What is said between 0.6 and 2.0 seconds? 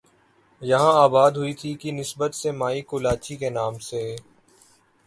یہاں آباد ہوئی تھی کی